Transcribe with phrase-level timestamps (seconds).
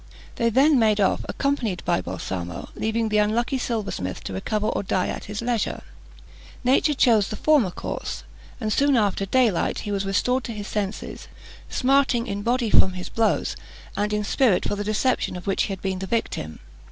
[0.37, 5.09] They then made off, accompanied by Balsamo, leaving the unlucky silversmith to recover or die
[5.09, 5.83] at his leisure.
[6.63, 8.23] Nature chose the former course;
[8.59, 11.27] and soon after daylight he was restored to his senses,
[11.69, 13.55] smarting in body from his blows
[13.95, 16.57] and in spirit for the deception of which he had been the victim.